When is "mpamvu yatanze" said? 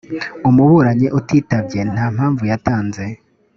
2.15-3.03